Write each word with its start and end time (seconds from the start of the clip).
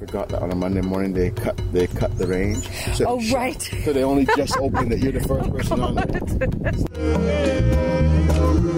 forgot 0.00 0.28
that 0.30 0.42
on 0.42 0.50
a 0.50 0.54
Monday 0.54 0.80
morning 0.80 1.12
they 1.12 1.30
cut 1.30 1.60
they 1.72 1.86
cut 1.86 2.16
the 2.18 2.26
range. 2.26 2.66
So, 2.94 3.04
Oh, 3.06 3.20
right. 3.32 3.60
So 3.84 3.92
they 3.92 4.02
only 4.02 4.26
just 4.36 4.56
opened 4.58 4.92
it. 4.92 4.98
You're 5.00 5.12
the 5.12 5.20
first 5.20 5.50
person 5.52 5.80
on 5.80 5.98
it. 5.98 6.06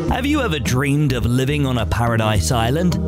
Have 0.13 0.27
you 0.27 0.41
ever 0.43 0.59
dreamed 0.59 1.13
of 1.15 1.25
living 1.25 1.65
on 1.67 1.79
a 1.79 1.87
paradise 1.87 2.51
island? 2.53 2.99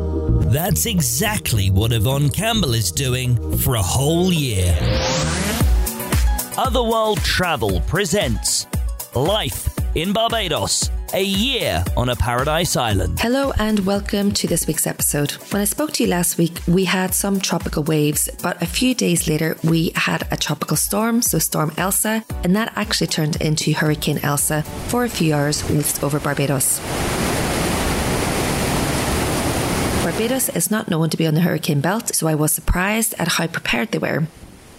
That's 0.51 0.85
exactly 0.85 1.69
what 1.69 1.91
Yvonne 1.91 2.29
Campbell 2.29 2.73
is 2.73 2.91
doing 2.91 3.57
for 3.57 3.75
a 3.75 3.81
whole 3.81 4.31
year. 4.33 4.75
Otherworld 6.57 7.19
Travel 7.19 7.81
presents 7.81 8.65
Life 9.13 9.69
in 9.95 10.13
Barbados, 10.13 10.89
a 11.13 11.23
year 11.23 11.83
on 11.95 12.09
a 12.09 12.15
paradise 12.15 12.75
island. 12.75 13.19
Hello 13.19 13.53
and 13.57 13.79
welcome 13.85 14.31
to 14.31 14.47
this 14.47 14.67
week's 14.67 14.87
episode. 14.87 15.31
When 15.51 15.61
I 15.61 15.65
spoke 15.65 15.91
to 15.93 16.03
you 16.03 16.09
last 16.09 16.37
week, 16.37 16.59
we 16.67 16.85
had 16.85 17.13
some 17.13 17.39
tropical 17.39 17.83
waves, 17.83 18.29
but 18.41 18.61
a 18.61 18.65
few 18.65 18.95
days 18.95 19.27
later, 19.27 19.57
we 19.63 19.91
had 19.95 20.27
a 20.31 20.37
tropical 20.37 20.77
storm, 20.77 21.21
so 21.21 21.39
Storm 21.39 21.71
Elsa, 21.77 22.23
and 22.43 22.55
that 22.55 22.73
actually 22.75 23.07
turned 23.07 23.41
into 23.41 23.73
Hurricane 23.73 24.19
Elsa 24.23 24.63
for 24.87 25.03
a 25.03 25.09
few 25.09 25.33
hours 25.33 25.63
whilst 25.69 26.03
over 26.03 26.19
Barbados. 26.19 26.79
Barbados 30.03 30.49
is 30.49 30.71
not 30.71 30.89
known 30.89 31.09
to 31.09 31.17
be 31.17 31.27
on 31.27 31.33
the 31.33 31.41
hurricane 31.41 31.81
belt, 31.81 32.15
so 32.15 32.27
I 32.27 32.35
was 32.35 32.51
surprised 32.51 33.15
at 33.19 33.27
how 33.27 33.47
prepared 33.47 33.91
they 33.91 33.99
were. 33.99 34.27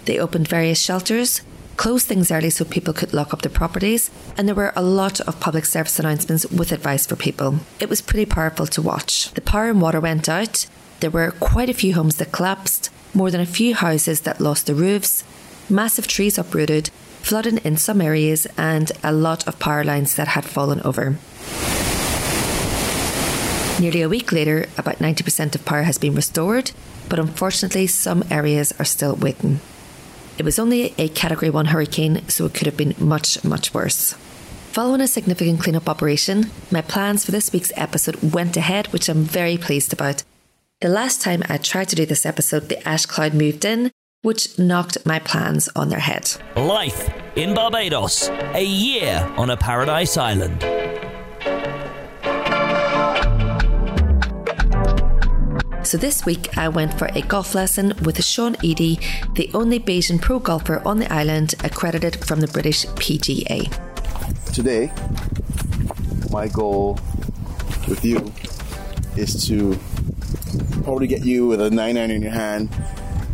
They 0.05 0.19
opened 0.19 0.48
various 0.48 0.81
shelters, 0.81 1.43
closed 1.77 2.07
things 2.07 2.30
early 2.30 2.51
so 2.51 2.65
people 2.65 2.95
could 2.95 3.12
lock 3.12 3.33
up 3.33 3.43
their 3.43 3.51
properties, 3.51 4.11
and 4.37 4.48
there 4.48 4.55
were 4.55 4.73
a 4.77 4.83
lot 4.83 5.21
of 5.21 5.41
public 5.41 5.65
service 5.65 5.98
announcements 5.98 6.51
with 6.51 6.73
advice 6.73 7.07
for 7.07 7.17
people. 7.17 7.61
It 7.80 7.89
was 7.89 8.01
pretty 8.01 8.27
powerful 8.27 8.67
to 8.67 8.83
watch. 8.83 9.30
The 9.33 9.41
power 9.41 9.69
and 9.69 9.81
water 9.81 10.01
went 10.01 10.29
out, 10.29 10.67
there 11.01 11.11
were 11.11 11.31
quite 11.33 11.69
a 11.69 11.75
few 11.75 11.95
homes 11.95 12.17
that 12.17 12.33
collapsed, 12.33 12.91
more 13.12 13.31
than 13.31 13.41
a 13.41 13.47
few 13.47 13.75
houses 13.75 14.23
that 14.23 14.41
lost 14.41 14.67
their 14.67 14.75
roofs, 14.75 15.25
massive 15.69 16.07
trees 16.07 16.39
uprooted, 16.39 16.89
flooding 17.20 17.59
in 17.59 17.77
some 17.77 18.00
areas, 18.00 18.47
and 18.56 18.93
a 19.03 19.12
lot 19.12 19.47
of 19.47 19.59
power 19.59 19.84
lines 19.84 20.17
that 20.17 20.28
had 20.28 20.45
fallen 20.45 20.81
over. 20.83 21.17
Nearly 23.78 24.00
a 24.00 24.09
week 24.09 24.33
later, 24.33 24.69
about 24.78 25.00
90% 25.00 25.55
of 25.55 25.65
power 25.67 25.83
has 25.83 25.98
been 25.98 26.15
restored, 26.15 26.70
but 27.11 27.19
unfortunately, 27.19 27.87
some 27.87 28.25
areas 28.31 28.72
are 28.78 28.87
still 28.87 29.15
waiting. 29.17 29.61
It 30.39 30.45
was 30.45 30.59
only 30.59 30.95
a 30.98 31.09
Category 31.09 31.48
1 31.48 31.67
hurricane, 31.67 32.29
so 32.29 32.45
it 32.45 32.53
could 32.53 32.67
have 32.67 32.77
been 32.77 32.95
much, 32.98 33.42
much 33.42 33.73
worse. 33.73 34.12
Following 34.73 35.01
a 35.01 35.09
significant 35.09 35.61
cleanup 35.61 35.89
operation, 35.89 36.51
my 36.70 36.83
plans 36.83 37.25
for 37.25 37.31
this 37.31 37.51
week's 37.53 37.73
episode 37.75 38.34
went 38.34 38.55
ahead, 38.56 38.89
which 38.89 39.09
I'm 39.09 39.23
very 39.23 39.56
pleased 39.56 39.95
about. 39.95 40.25
The 40.83 40.91
last 40.91 41.23
time 41.23 41.43
I 41.48 41.56
tried 41.56 41.89
to 41.89 41.97
do 41.97 42.05
this 42.05 42.27
episode, 42.27 42.69
the 42.69 42.87
ash 42.87 43.06
cloud 43.06 43.33
moved 43.33 43.65
in, 43.65 43.91
which 44.20 44.59
knocked 44.59 45.06
my 45.06 45.19
plans 45.19 45.70
on 45.75 45.89
their 45.89 46.01
head. 46.01 46.31
Life 46.55 47.11
in 47.37 47.55
Barbados, 47.55 48.28
a 48.28 48.62
year 48.62 49.33
on 49.39 49.48
a 49.48 49.56
paradise 49.56 50.19
island. 50.19 50.62
So 55.87 55.97
this 55.97 56.27
week 56.27 56.59
I 56.59 56.69
went 56.69 56.98
for 56.98 57.06
a 57.15 57.23
golf 57.23 57.55
lesson 57.55 57.92
with 58.03 58.23
Sean 58.25 58.56
Edey, 58.56 58.98
the 59.34 59.48
only 59.55 59.79
Bajan 59.79 60.20
pro 60.20 60.41
golfer 60.41 60.83
on 60.84 60.98
the 60.98 61.11
island 61.12 61.55
accredited 61.62 62.25
from 62.25 62.41
the 62.41 62.48
British 62.48 62.84
PGA. 62.87 63.70
Today, 64.53 64.91
my 66.33 66.48
goal 66.48 66.98
with 67.87 68.05
you 68.05 68.33
is 69.17 69.47
to 69.47 69.78
probably 70.83 71.06
get 71.06 71.25
you 71.25 71.47
with 71.47 71.61
a 71.61 71.70
nine 71.70 71.97
iron 71.97 72.11
in 72.11 72.21
your 72.21 72.33
hand, 72.33 72.69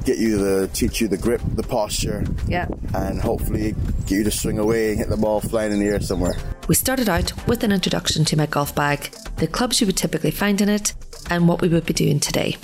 get 0.04 0.18
you 0.18 0.36
to 0.36 0.68
teach 0.74 1.00
you 1.00 1.08
the 1.08 1.16
grip, 1.16 1.40
the 1.54 1.62
posture, 1.62 2.22
Yeah. 2.46 2.66
and 2.92 3.18
hopefully 3.18 3.74
get 4.04 4.10
you 4.10 4.24
to 4.24 4.30
swing 4.30 4.58
away 4.58 4.90
and 4.90 4.98
hit 4.98 5.08
the 5.08 5.16
ball 5.16 5.40
flying 5.40 5.72
in 5.72 5.78
the 5.78 5.86
air 5.86 6.02
somewhere. 6.02 6.36
We 6.68 6.76
started 6.76 7.08
out 7.08 7.32
with 7.48 7.64
an 7.64 7.72
introduction 7.72 8.24
to 8.26 8.36
my 8.36 8.46
golf 8.46 8.74
bag, 8.74 9.12
the 9.36 9.48
clubs 9.48 9.80
you 9.80 9.86
would 9.86 9.96
typically 9.96 10.30
find 10.30 10.60
in 10.60 10.68
it, 10.68 10.94
and 11.28 11.48
what 11.48 11.60
we 11.60 11.68
would 11.68 11.84
be 11.84 11.92
doing 11.92 12.20
today. 12.20 12.56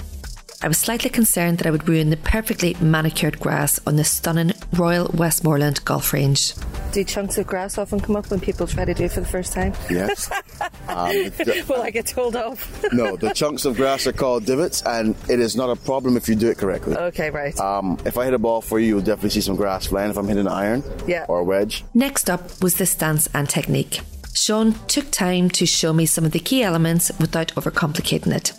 I 0.63 0.69
was 0.69 0.79
slightly 0.79 1.11
concerned 1.11 1.59
that 1.59 1.67
I 1.67 1.71
would 1.71 1.89
ruin 1.89 2.11
the 2.11 2.17
perfectly 2.17 2.77
manicured 2.81 3.41
grass 3.41 3.81
on 3.87 3.97
the 3.97 4.05
stunning 4.05 4.53
Royal 4.73 5.11
Westmoreland 5.15 5.85
golf 5.85 6.13
range. 6.13 6.55
Do 6.93 7.05
chunks 7.05 7.37
of 7.37 7.47
grass 7.47 7.77
often 7.77 8.01
come 8.01 8.17
up 8.17 8.31
when 8.31 8.41
people 8.41 8.67
try 8.67 8.85
to 8.87 8.95
do 8.95 9.05
it 9.05 9.13
for 9.13 9.21
the 9.21 9.27
first 9.27 9.53
time? 9.53 9.75
Yes. 9.91 10.31
um, 10.89 11.11
the- 11.13 11.65
Well, 11.69 11.83
I 11.83 11.91
get 11.91 12.07
told 12.07 12.35
off. 12.35 12.83
no, 12.93 13.15
the 13.17 13.33
chunks 13.35 13.67
of 13.67 13.77
grass 13.77 14.07
are 14.07 14.13
called 14.13 14.47
divots, 14.47 14.83
and 14.87 15.15
it 15.29 15.39
is 15.39 15.55
not 15.55 15.69
a 15.69 15.77
problem 15.77 16.17
if 16.17 16.29
you 16.31 16.35
do 16.35 16.49
it 16.49 16.57
correctly. 16.57 16.97
Okay, 16.97 17.29
right. 17.31 17.57
Um, 17.61 17.99
if 18.07 18.17
I 18.17 18.25
hit 18.25 18.33
a 18.33 18.39
ball 18.39 18.63
for 18.63 18.81
you, 18.81 18.89
you'll 18.89 19.01
definitely 19.01 19.31
see 19.31 19.43
some 19.43 19.57
grass 19.57 19.87
flying 19.87 20.11
if 20.11 20.17
I'm 20.17 20.27
hitting 20.27 20.47
an 20.47 20.53
iron 20.53 20.83
Yeah. 21.07 21.27
or 21.29 21.41
a 21.41 21.45
wedge. 21.45 21.85
Next 21.93 22.31
up 22.31 22.63
was 22.63 22.77
the 22.77 22.87
stance 22.87 23.29
and 23.35 23.49
technique. 23.49 24.01
Sean 24.35 24.73
took 24.87 25.11
time 25.11 25.51
to 25.51 25.67
show 25.67 25.93
me 25.93 26.07
some 26.07 26.25
of 26.25 26.33
the 26.33 26.39
key 26.39 26.63
elements 26.63 27.11
without 27.21 27.49
overcomplicating 27.55 28.35
it. 28.35 28.53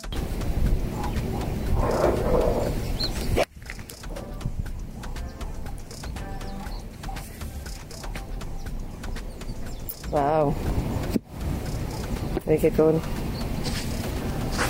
They 12.60 12.68
get 12.68 12.76
going. 12.76 13.00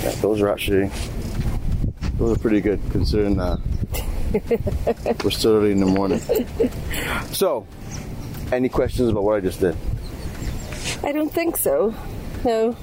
Yeah, 0.01 0.11
those 0.21 0.39
are 0.41 0.47
actually 0.49 0.89
those 2.17 2.37
are 2.37 2.39
pretty 2.39 2.61
good 2.61 2.79
considering 2.91 3.35
that 3.35 3.59
we're 5.23 5.31
still 5.31 5.57
early 5.57 5.71
in 5.71 5.81
the 5.81 5.85
morning. 5.85 6.19
So, 7.33 7.67
any 8.53 8.69
questions 8.69 9.09
about 9.09 9.23
what 9.23 9.35
I 9.35 9.39
just 9.41 9.59
did? 9.59 9.75
I 11.03 11.11
don't 11.11 11.33
think 11.33 11.57
so. 11.57 11.93
No. 12.45 12.77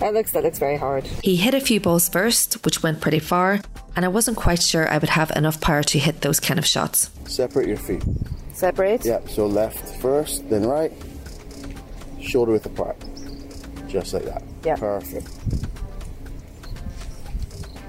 That 0.00 0.12
looks 0.12 0.32
that 0.32 0.42
looks 0.42 0.58
very 0.58 0.76
hard. 0.76 1.06
He 1.22 1.36
hit 1.36 1.54
a 1.54 1.60
few 1.60 1.80
balls 1.80 2.08
first, 2.10 2.62
which 2.64 2.82
went 2.82 3.00
pretty 3.00 3.20
far, 3.20 3.60
and 3.96 4.04
I 4.04 4.08
wasn't 4.08 4.36
quite 4.36 4.60
sure 4.60 4.86
I 4.86 4.98
would 4.98 5.10
have 5.10 5.30
enough 5.30 5.62
power 5.62 5.82
to 5.84 5.98
hit 5.98 6.20
those 6.20 6.40
kind 6.40 6.58
of 6.58 6.66
shots. 6.66 7.10
Separate 7.24 7.68
your 7.68 7.78
feet. 7.78 8.04
Separate? 8.52 9.06
Yep. 9.06 9.30
So 9.30 9.46
left 9.46 9.78
first, 10.02 10.48
then 10.50 10.66
right. 10.66 10.92
Shoulder 12.20 12.52
width 12.52 12.66
apart. 12.66 13.02
Just 13.90 14.14
like 14.14 14.24
that. 14.24 14.42
Yeah. 14.64 14.76
Perfect. 14.76 15.28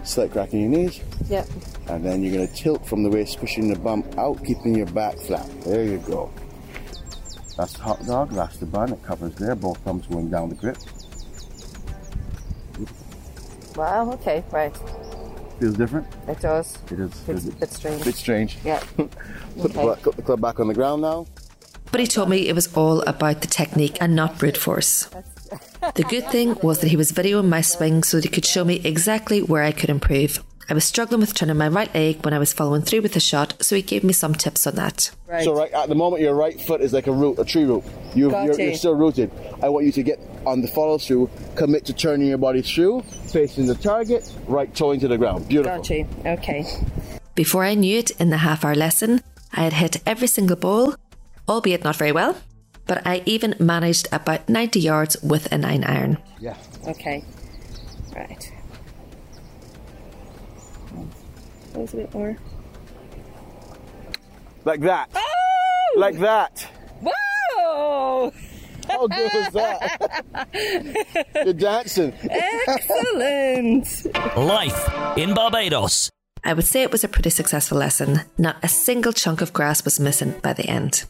Slight 0.03 0.31
crack 0.31 0.51
in 0.53 0.62
your 0.62 0.69
knees. 0.69 1.00
Yep. 1.29 1.47
And 1.89 2.03
then 2.03 2.23
you're 2.23 2.34
going 2.34 2.47
to 2.47 2.53
tilt 2.53 2.85
from 2.85 3.03
the 3.03 3.09
waist, 3.09 3.38
pushing 3.39 3.72
the 3.72 3.78
bum 3.79 4.03
out, 4.17 4.44
keeping 4.44 4.75
your 4.75 4.88
back 4.88 5.16
flat. 5.19 5.47
There 5.62 5.84
you 5.84 6.00
go. 6.00 6.31
That's 7.57 7.73
the 7.73 7.84
hot 7.84 8.06
dog. 8.06 8.31
That's 8.31 8.57
the 8.57 8.66
bun. 8.66 8.91
It 8.94 9.03
covers 9.03 9.35
there. 9.35 9.56
Both 9.56 9.78
thumbs 9.79 10.07
going 10.07 10.29
down 10.31 10.50
the 10.50 10.56
grip. 10.56 10.78
Wow, 13.75 14.12
okay, 14.13 14.44
right. 14.51 14.75
Feels 15.59 15.75
different. 15.78 16.07
It 16.28 16.39
does. 16.41 16.78
It 16.91 17.00
is. 17.00 17.12
It's 17.29 17.45
a 17.45 17.51
bit 17.51 17.72
strange. 17.72 18.03
bit 18.03 18.16
strange. 18.16 18.57
Yeah. 18.66 18.79
Put, 18.97 19.09
Okay. 19.59 19.73
club, 19.73 20.01
put 20.01 20.16
the 20.16 20.22
club 20.22 20.41
back 20.41 20.59
on 20.59 20.68
the 20.68 20.73
ground 20.73 21.01
now. 21.01 21.28
But 21.91 22.00
he 22.00 22.07
told 22.07 22.29
me 22.29 22.47
it 22.47 22.56
was 22.56 22.73
all 22.75 23.01
about 23.01 23.41
the 23.41 23.47
technique 23.47 23.97
and 24.01 24.16
not 24.16 24.39
brute 24.39 24.56
force. 24.57 25.09
The 25.96 26.03
good 26.03 26.28
thing 26.28 26.56
was 26.63 26.79
that 26.79 26.88
he 26.88 26.96
was 26.96 27.12
videoing 27.12 27.50
my 27.50 27.62
swing 27.62 28.03
so 28.03 28.18
that 28.18 28.24
he 28.24 28.29
could 28.29 28.46
show 28.46 28.63
me 28.63 28.81
exactly 28.84 29.41
where 29.41 29.63
I 29.63 29.72
could 29.72 29.90
improve. 29.90 30.41
I 30.69 30.74
was 30.74 30.85
struggling 30.85 31.19
with 31.19 31.34
turning 31.34 31.57
my 31.57 31.68
right 31.68 31.94
leg 31.94 32.24
when 32.24 32.34
I 32.34 32.40
was 32.40 32.53
following 32.53 32.81
through 32.81 33.02
with 33.02 33.12
the 33.12 33.19
shot, 33.19 33.56
so 33.62 33.75
he 33.75 33.81
gave 33.81 34.03
me 34.06 34.13
some 34.13 34.34
tips 34.34 34.66
on 34.66 34.75
that. 34.75 35.12
Right. 35.28 35.44
So 35.44 35.53
right 35.53 35.72
at 35.74 35.90
the 35.90 35.96
moment, 35.96 36.22
your 36.22 36.34
right 36.34 36.59
foot 36.62 36.80
is 36.80 36.94
like 36.94 37.07
a 37.07 37.12
root, 37.12 37.40
a 37.40 37.44
tree 37.44 37.66
root. 37.66 37.84
You, 38.16 38.30
Got 38.30 38.46
you're, 38.46 38.59
you. 38.59 38.66
you're 38.68 38.75
still 38.75 38.96
rooted. 38.96 39.31
I 39.62 39.68
want 39.68 39.85
you 39.85 39.91
to 39.91 40.03
get 40.03 40.19
on 40.46 40.62
the 40.62 40.69
follow 40.69 40.97
through, 40.97 41.30
commit 41.56 41.84
to 41.85 41.94
turning 41.94 42.28
your 42.30 42.38
body 42.38 42.62
through, 42.62 43.01
facing 43.01 43.66
the 43.66 43.75
target, 43.75 44.31
right 44.47 44.74
toe 44.74 44.91
into 44.91 45.09
the 45.09 45.18
ground. 45.18 45.50
Beautiful. 45.50 45.78
Got 45.78 45.90
you. 45.90 46.07
Okay. 46.25 46.66
Before 47.35 47.66
I 47.66 47.74
knew 47.74 47.97
it, 47.97 48.12
in 48.12 48.30
the 48.30 48.38
half 48.38 48.63
hour 48.63 48.75
lesson, 48.75 49.21
I 49.51 49.63
had 49.63 49.74
hit 49.74 50.01
every 50.06 50.27
single 50.27 50.56
ball, 50.56 50.95
albeit 51.50 51.83
not 51.83 51.98
very 51.98 52.13
well, 52.13 52.38
but 52.88 53.06
I 53.06 53.24
even 53.25 53.56
managed 53.60 54.07
about 54.12 54.48
90 54.50 54.80
yards 54.80 55.18
with 55.22 55.51
a 55.51 55.57
9 55.57 55.83
iron. 55.83 56.18
Yeah. 56.39 56.57
Okay. 56.88 57.24
Right. 58.16 58.51
Close 61.74 61.94
a 61.94 61.98
bit 61.98 62.13
more. 62.13 62.38
Like 64.66 64.81
that. 64.81 65.10
Oh! 65.16 65.94
Like 65.98 66.19
that. 66.19 66.68
Whoa! 67.01 68.33
How 68.88 69.07
good 69.07 69.31
was 69.33 69.54
that? 69.54 71.28
You're 71.45 71.54
dancing. 71.54 72.13
Excellent. 72.30 74.16
Life 74.38 75.18
in 75.18 75.33
Barbados. 75.33 76.10
I 76.44 76.54
would 76.54 76.66
say 76.66 76.81
it 76.81 76.92
was 76.92 77.04
a 77.04 77.07
pretty 77.07 77.30
successful 77.30 77.78
lesson. 77.78 78.22
Not 78.38 78.57
a 78.63 78.68
single 78.68 79.13
chunk 79.13 79.42
of 79.42 79.54
grass 79.54 79.86
was 79.86 80.00
missing 80.00 80.39
by 80.42 80.54
the 80.54 80.66
end. 80.68 81.06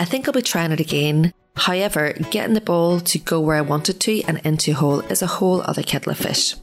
I 0.00 0.06
think 0.06 0.26
I'll 0.26 0.32
be 0.32 0.40
trying 0.40 0.72
it 0.72 0.80
again. 0.80 1.34
However, 1.56 2.14
getting 2.30 2.54
the 2.54 2.62
ball 2.62 3.00
to 3.00 3.18
go 3.18 3.38
where 3.38 3.56
I 3.56 3.60
want 3.60 3.90
it 3.90 4.00
to 4.00 4.22
and 4.22 4.40
into 4.44 4.70
a 4.70 4.74
hole 4.74 5.00
is 5.00 5.20
a 5.20 5.26
whole 5.26 5.60
other 5.60 5.82
kettle 5.82 6.12
of 6.12 6.16
fish. 6.18 6.54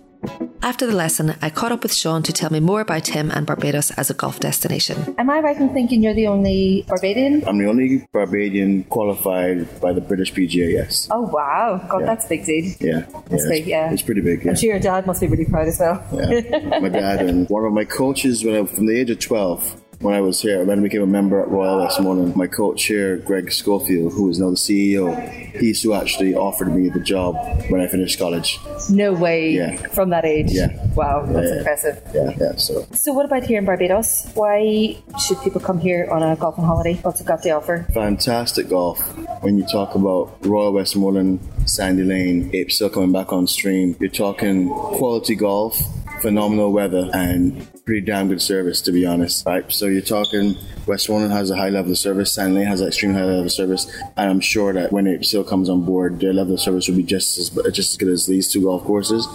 After 0.64 0.88
the 0.88 0.96
lesson, 0.96 1.36
I 1.44 1.52
caught 1.52 1.72
up 1.72 1.84
with 1.84 1.94
Sean 1.94 2.24
to 2.24 2.34
tell 2.34 2.50
me 2.52 2.60
more 2.60 2.82
about 2.82 3.06
him 3.10 3.30
and 3.30 3.46
Barbados 3.46 3.92
as 3.92 4.10
a 4.10 4.16
golf 4.16 4.40
destination. 4.40 5.14
Am 5.20 5.30
I 5.30 5.40
right 5.40 5.56
in 5.56 5.72
thinking 5.72 6.02
you're 6.02 6.16
the 6.16 6.26
only 6.26 6.84
Barbadian? 6.88 7.44
I'm 7.48 7.60
the 7.60 7.68
only 7.70 8.08
Barbadian 8.12 8.86
qualified 8.86 9.80
by 9.80 9.94
the 9.94 10.02
British 10.02 10.34
PGA, 10.34 10.74
yes. 10.74 11.08
Oh 11.12 11.22
wow, 11.22 11.86
God, 11.88 12.00
Yeah. 12.00 12.06
that's 12.08 12.26
a 12.26 12.30
big 12.30 12.46
deal. 12.46 12.66
Yeah. 12.80 13.02
That's 13.30 13.44
yeah, 13.44 13.50
big, 13.50 13.60
it's, 13.62 13.68
yeah. 13.68 13.92
It's 13.94 14.02
pretty 14.02 14.22
big, 14.22 14.44
yeah. 14.44 14.50
I'm 14.52 14.58
sure 14.58 14.72
your 14.72 14.80
dad 14.80 15.06
must 15.06 15.22
be 15.22 15.28
really 15.28 15.46
proud 15.46 15.68
as 15.68 15.78
well. 15.80 16.04
yeah. 16.12 16.80
My 16.80 16.90
dad 16.90 17.22
and 17.22 17.48
one 17.50 17.64
of 17.66 17.72
my 17.74 17.86
coaches 17.86 18.44
when 18.44 18.56
I, 18.56 18.66
from 18.66 18.88
the 18.88 19.00
age 19.00 19.12
of 19.12 19.20
12, 19.20 19.84
when 20.00 20.14
I 20.14 20.22
was 20.22 20.42
here, 20.42 20.64
when 20.64 20.80
I 20.80 20.82
became 20.82 21.02
a 21.02 21.08
member 21.08 21.42
at 21.42 21.50
Royal 21.50 21.80
Westmoreland, 21.80 22.36
my 22.36 22.48
coach 22.48 22.86
here, 22.86 23.18
Greg 23.18 23.52
Schofield, 23.52 24.14
who 24.14 24.30
is 24.30 24.40
now 24.40 24.52
the 24.52 24.56
CEO, 24.56 25.18
he's 25.56 25.82
who 25.82 25.94
actually 25.94 26.36
offered 26.36 26.74
me 26.74 26.90
the 26.90 27.00
job 27.00 27.36
when 27.70 27.82
I 27.82 27.88
finished 27.88 28.20
college. 28.20 28.60
No 28.90 29.14
way. 29.14 29.52
Yeah. 29.52 29.76
From 29.88 30.10
that 30.12 30.24
age. 30.26 30.52
Yeah. 30.52 30.70
Wow, 30.96 31.26
that's 31.26 31.50
yeah. 31.50 31.58
impressive. 31.58 32.02
Yeah, 32.14 32.32
yeah. 32.40 32.56
So 32.58 32.86
So 32.94 33.14
what 33.14 33.26
about 33.26 33.44
here 33.44 33.58
in 33.58 33.66
Barbados? 33.66 34.30
Why 34.36 34.98
should 35.26 35.42
people 35.42 35.62
come 35.62 35.80
here 35.80 36.08
on 36.12 36.22
a 36.22 36.36
golfing 36.36 36.64
holiday? 36.64 36.96
What's 37.02 37.22
it 37.22 37.28
got 37.28 37.42
to 37.44 37.50
offer? 37.52 37.86
fantastic 37.94 38.70
golf. 38.70 39.00
When 39.42 39.58
you 39.58 39.66
talk 39.66 39.96
about 39.96 40.38
Royal 40.46 40.74
Westmoreland, 40.74 41.40
Sandy 41.66 42.04
Lane, 42.04 42.50
Apes 42.54 42.80
Hill 42.80 42.90
coming 42.90 43.12
back 43.12 43.34
on 43.34 43.48
stream, 43.48 43.96
you're 44.00 44.10
talking 44.10 44.70
quality 44.70 45.36
golf, 45.36 45.76
phenomenal 46.22 46.72
weather, 46.72 47.10
and 47.14 47.68
pretty 47.88 48.02
damn 48.02 48.28
good 48.28 48.42
service, 48.42 48.82
to 48.82 48.92
be 48.92 49.06
honest. 49.06 49.46
Right? 49.46 49.66
So 49.72 49.86
you're 49.88 50.02
talking 50.02 50.56
West 50.86 51.08
Westmoreland 51.08 51.32
has 51.32 51.50
a 51.50 51.56
high 51.56 51.70
level 51.70 51.92
of 51.92 51.98
service, 51.98 52.38
Lane 52.38 52.56
has 52.68 52.82
an 52.82 52.88
extreme 52.88 53.14
high 53.14 53.24
level 53.24 53.46
of 53.46 53.52
service, 53.52 53.86
and 54.18 54.30
I'm 54.30 54.42
sure 54.42 54.74
that 54.74 54.92
when 54.92 55.08
it 55.08 55.26
still 55.26 55.44
comes 55.44 55.70
on 55.70 55.86
board, 55.86 56.20
their 56.20 56.34
level 56.34 56.54
of 56.56 56.60
service 56.60 56.88
will 56.88 56.98
be 56.98 57.04
just 57.04 57.38
as 57.38 57.50
just 57.72 57.92
as 57.92 57.98
good 57.98 58.10
as 58.10 58.26
these 58.26 58.52
two 58.52 58.62
golf 58.62 58.84
courses. 58.84 59.26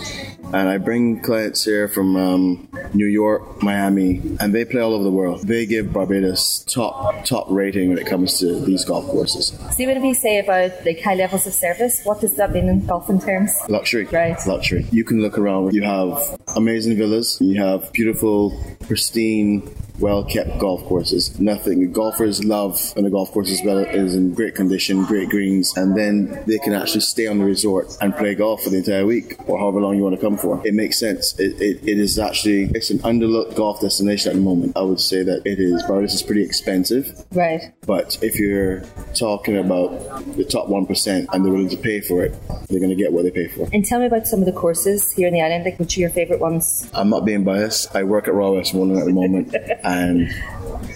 And 0.52 0.68
I 0.68 0.76
bring 0.76 1.20
clients 1.20 1.64
here 1.64 1.88
from 1.88 2.14
um, 2.16 2.68
New 2.92 3.06
York, 3.06 3.62
Miami, 3.62 4.20
and 4.38 4.54
they 4.54 4.66
play 4.66 4.82
all 4.82 4.92
over 4.92 5.02
the 5.02 5.10
world. 5.10 5.46
They 5.48 5.64
give 5.64 5.92
Barbados 5.92 6.64
top 6.68 7.24
top 7.24 7.46
rating 7.48 7.88
when 7.88 7.98
it 7.98 8.06
comes 8.06 8.38
to 8.40 8.60
these 8.60 8.84
golf 8.84 9.06
courses. 9.06 9.52
See 9.74 9.86
what 9.86 9.96
you 10.02 10.14
say 10.14 10.40
about 10.40 10.84
like 10.84 11.00
high 11.00 11.14
levels 11.14 11.46
of 11.46 11.54
service? 11.54 12.02
What 12.04 12.20
does 12.20 12.34
that 12.36 12.52
mean 12.52 12.68
in 12.68 12.86
golfing 12.86 13.20
terms? 13.20 13.58
Luxury. 13.68 14.04
Right. 14.04 14.36
Luxury. 14.46 14.86
You 14.90 15.04
can 15.04 15.22
look 15.22 15.38
around. 15.38 15.72
You 15.72 15.82
have 15.84 16.38
amazing 16.54 16.96
villas. 16.98 17.38
You 17.40 17.62
have 17.62 17.90
beautiful, 17.92 18.41
pristine, 18.80 19.62
well 20.02 20.24
kept 20.24 20.58
golf 20.58 20.84
courses. 20.84 21.38
Nothing. 21.40 21.92
Golfers 21.92 22.44
love 22.44 22.94
when 22.94 23.04
the 23.04 23.10
golf 23.10 23.30
course 23.30 23.48
is 23.48 23.62
well 23.64 23.78
is 23.78 24.14
in 24.14 24.34
great 24.34 24.54
condition, 24.54 25.04
great 25.04 25.30
greens, 25.30 25.74
and 25.76 25.96
then 25.96 26.42
they 26.46 26.58
can 26.58 26.74
actually 26.74 27.00
stay 27.00 27.26
on 27.26 27.38
the 27.38 27.44
resort 27.44 27.96
and 28.00 28.14
play 28.16 28.34
golf 28.34 28.62
for 28.62 28.70
the 28.70 28.78
entire 28.78 29.06
week 29.06 29.36
or 29.48 29.58
however 29.58 29.80
long 29.80 29.96
you 29.96 30.02
want 30.02 30.14
to 30.14 30.20
come 30.20 30.36
for. 30.36 30.60
It 30.66 30.74
makes 30.74 30.98
sense. 30.98 31.38
It, 31.38 31.60
it, 31.60 31.88
it 31.88 31.98
is 31.98 32.18
actually 32.18 32.64
it's 32.74 32.90
an 32.90 32.98
underlooked 33.00 33.54
golf 33.54 33.80
destination 33.80 34.30
at 34.30 34.34
the 34.34 34.42
moment. 34.42 34.76
I 34.76 34.82
would 34.82 35.00
say 35.00 35.22
that 35.22 35.46
it 35.46 35.58
is. 35.58 35.82
Barbados 35.84 36.14
is 36.14 36.22
pretty 36.22 36.42
expensive. 36.42 37.24
Right. 37.32 37.72
But 37.86 38.18
if 38.22 38.38
you're 38.38 38.82
talking 39.14 39.56
about 39.56 39.90
the 40.36 40.44
top 40.44 40.66
1% 40.66 41.26
and 41.32 41.44
they're 41.44 41.52
willing 41.52 41.68
to 41.68 41.76
pay 41.76 42.00
for 42.00 42.24
it, 42.24 42.34
they're 42.68 42.80
going 42.80 42.90
to 42.90 42.96
get 42.96 43.12
what 43.12 43.22
they 43.22 43.30
pay 43.30 43.48
for. 43.48 43.68
And 43.72 43.84
tell 43.84 44.00
me 44.00 44.06
about 44.06 44.26
some 44.26 44.40
of 44.40 44.46
the 44.46 44.52
courses 44.52 45.12
here 45.12 45.28
in 45.28 45.34
the 45.34 45.42
island. 45.42 45.64
Like, 45.64 45.78
which 45.78 45.96
are 45.96 46.00
your 46.00 46.10
favourite 46.10 46.40
ones? 46.40 46.90
I'm 46.94 47.10
not 47.10 47.24
being 47.24 47.44
biased. 47.44 47.94
I 47.94 48.04
work 48.04 48.28
at 48.28 48.34
Royal 48.34 48.56
Westmoreland 48.56 48.98
at 48.98 49.06
the 49.06 49.12
moment, 49.12 49.54
and 49.92 50.34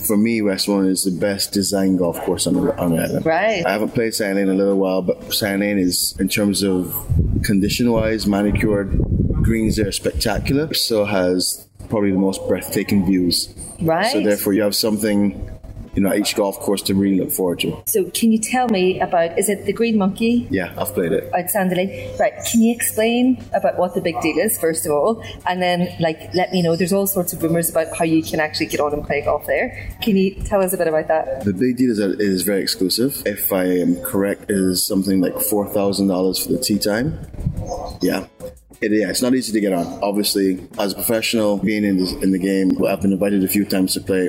for 0.06 0.16
me, 0.16 0.42
Westmoreland 0.42 0.90
is 0.90 1.04
the 1.04 1.10
best 1.10 1.52
design 1.52 1.96
golf 1.96 2.20
course 2.20 2.46
on 2.46 2.54
the, 2.54 2.78
on 2.78 2.94
the 2.94 3.02
island. 3.02 3.26
Right. 3.26 3.64
I 3.66 3.72
haven't 3.72 3.90
played 3.90 4.14
Sandy 4.14 4.42
Lane 4.42 4.48
in 4.48 4.54
a 4.54 4.58
little 4.58 4.76
while, 4.78 5.02
but 5.02 5.32
Sandy 5.32 5.66
Lane 5.66 5.78
is, 5.78 6.14
in 6.18 6.28
terms 6.28 6.62
of 6.62 6.94
condition 7.42 7.90
wise, 7.90 8.26
manicured, 8.26 8.98
greens 9.42 9.76
there 9.76 9.88
are 9.88 9.92
spectacular. 9.92 10.72
So 10.74 11.04
has 11.04 11.68
probably 11.88 12.12
the 12.12 12.18
most 12.18 12.46
breathtaking 12.48 13.06
views. 13.06 13.54
Right. 13.80 14.12
So 14.12 14.20
therefore, 14.20 14.52
you 14.52 14.62
have 14.62 14.74
something, 14.74 15.50
you 15.96 16.02
know, 16.02 16.14
each 16.14 16.36
golf 16.36 16.58
course 16.60 16.82
to 16.82 16.94
really 16.94 17.18
look 17.18 17.32
forward 17.32 17.60
to. 17.60 17.82
So 17.86 18.04
can 18.10 18.30
you 18.30 18.38
tell 18.38 18.68
me 18.68 19.00
about? 19.00 19.38
Is 19.38 19.48
it 19.48 19.64
the 19.64 19.72
Green 19.72 19.96
Monkey? 19.96 20.46
Yeah, 20.50 20.74
I've 20.78 20.92
played 20.94 21.12
it. 21.12 21.30
Oh, 21.34 21.38
Out 21.38 21.50
Sandy 21.50 22.10
Right. 22.20 22.34
Can 22.50 22.62
you 22.62 22.74
explain 22.74 23.42
about 23.54 23.78
what 23.78 23.94
the 23.94 24.00
big 24.00 24.20
deal 24.20 24.36
is, 24.38 24.58
first 24.58 24.86
of 24.86 24.92
all? 24.92 25.24
And 25.46 25.60
then, 25.60 25.88
like, 25.98 26.34
let 26.34 26.52
me 26.52 26.62
know. 26.62 26.76
There's 26.76 26.92
all 26.92 27.06
sorts 27.06 27.32
of 27.32 27.42
rumours 27.42 27.70
about 27.70 27.96
how 27.96 28.04
you 28.04 28.22
can 28.22 28.40
actually 28.40 28.66
get 28.66 28.80
on 28.80 28.92
and 28.92 29.04
play 29.04 29.22
golf 29.22 29.46
there. 29.46 29.90
Can 30.02 30.16
you 30.16 30.34
tell 30.34 30.62
us 30.62 30.72
a 30.72 30.76
bit 30.76 30.86
about 30.86 31.08
that? 31.08 31.44
The 31.44 31.52
big 31.52 31.76
deal 31.78 31.90
is 31.90 31.98
that 31.98 32.12
it 32.12 32.20
is 32.20 32.42
very 32.42 32.60
exclusive. 32.60 33.22
If 33.24 33.52
I 33.52 33.64
am 33.64 33.96
correct, 34.02 34.50
it 34.50 34.56
is 34.56 34.86
something 34.86 35.20
like 35.20 35.40
four 35.40 35.66
thousand 35.66 36.08
dollars 36.08 36.44
for 36.44 36.52
the 36.52 36.58
tee 36.58 36.78
time. 36.78 37.18
Yeah. 38.02 38.26
It, 38.80 38.92
yeah, 38.92 39.08
it's 39.08 39.22
not 39.22 39.34
easy 39.34 39.52
to 39.52 39.60
get 39.60 39.72
on. 39.72 39.86
Obviously, 40.02 40.66
as 40.78 40.92
a 40.92 40.94
professional, 40.96 41.56
being 41.56 41.84
in 41.84 41.96
the, 41.96 42.18
in 42.22 42.30
the 42.32 42.38
game, 42.38 42.72
I've 42.86 43.00
been 43.00 43.12
invited 43.12 43.42
a 43.42 43.48
few 43.48 43.64
times 43.64 43.94
to 43.94 44.00
play. 44.00 44.26